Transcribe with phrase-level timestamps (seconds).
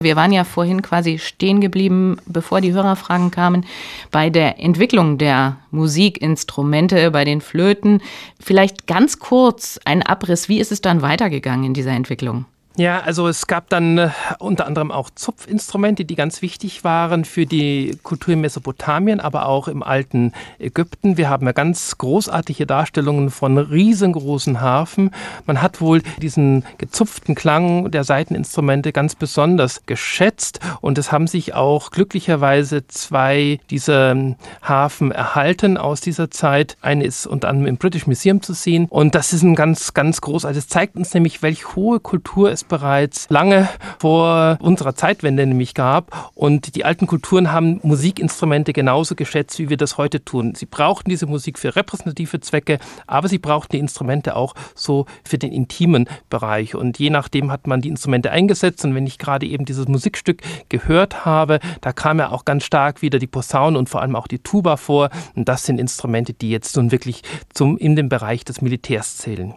[0.00, 3.66] Wir waren ja vorhin quasi stehen geblieben, bevor die Hörerfragen kamen,
[4.12, 8.00] bei der Entwicklung der Musikinstrumente, bei den Flöten.
[8.38, 12.44] Vielleicht ganz kurz ein Abriss, wie ist es dann weitergegangen in dieser Entwicklung?
[12.78, 17.44] Ja, also es gab dann äh, unter anderem auch Zupfinstrumente, die ganz wichtig waren für
[17.44, 21.16] die Kultur in Mesopotamien, aber auch im alten Ägypten.
[21.16, 25.10] Wir haben ja ganz großartige Darstellungen von riesengroßen Harfen.
[25.44, 31.54] Man hat wohl diesen gezupften Klang der Saiteninstrumente ganz besonders geschätzt und es haben sich
[31.54, 36.76] auch glücklicherweise zwei dieser Harfen erhalten aus dieser Zeit.
[36.80, 40.20] Eine ist unter anderem im British Museum zu sehen und das ist ein ganz, ganz
[40.20, 43.68] großartiges, zeigt uns nämlich, welche hohe Kultur es bereits lange
[43.98, 46.30] vor unserer Zeitwende nämlich gab.
[46.34, 50.54] Und die alten Kulturen haben Musikinstrumente genauso geschätzt, wie wir das heute tun.
[50.54, 55.38] Sie brauchten diese Musik für repräsentative Zwecke, aber sie brauchten die Instrumente auch so für
[55.38, 56.74] den intimen Bereich.
[56.74, 58.84] Und je nachdem hat man die Instrumente eingesetzt.
[58.84, 63.02] Und wenn ich gerade eben dieses Musikstück gehört habe, da kam ja auch ganz stark
[63.02, 65.10] wieder die Posaune und vor allem auch die Tuba vor.
[65.34, 67.22] Und das sind Instrumente, die jetzt nun wirklich
[67.52, 69.54] zum, in den Bereich des Militärs zählen.